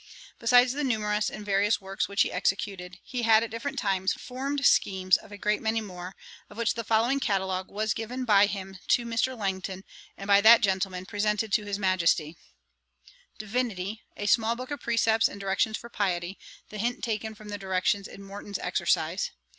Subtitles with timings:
[0.39, 4.65] Besides the numerous and various works which he executed, he had, at different times, formed
[4.65, 6.15] schemes of a great many more,
[6.49, 9.37] of which the following catalogue was given by him to Mr.
[9.37, 9.83] Langton,
[10.17, 12.35] and by that gentleman presented to his Majesty:
[13.37, 14.01] 'DIVINITY.
[14.17, 16.39] 'A small book of precepts and directions for piety;
[16.69, 19.29] the hint taken from the directions in Morton's exercise.